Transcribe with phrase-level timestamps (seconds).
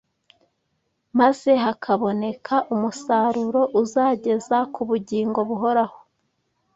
[1.19, 5.97] maze hakaboneka umusaruro uzageza ku bugingo buhoraho